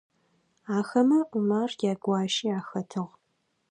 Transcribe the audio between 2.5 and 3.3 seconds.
ахэтыгъ.